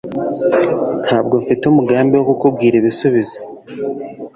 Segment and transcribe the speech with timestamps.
[1.05, 3.37] Ntabwo mfite umugambi wo kukubwira ibisubizo.